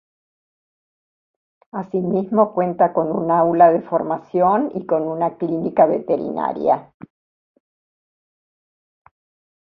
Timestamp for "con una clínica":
4.87-5.85